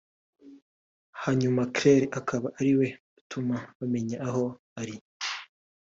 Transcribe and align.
hanyuma 1.23 1.69
Claire 1.75 2.07
akaba 2.19 2.47
ari 2.59 2.73
we 2.79 2.87
utuma 3.19 3.57
bamenya 3.77 4.17
aho 4.27 4.45
ari 4.81 4.95